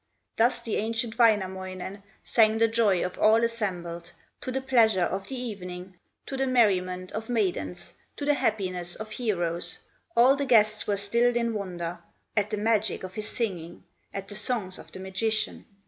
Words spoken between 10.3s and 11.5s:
the guests were stilled